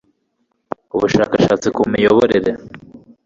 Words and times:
ubushakashatsi 0.95 1.67
ku 1.75 1.81
miyoborere 1.91 2.51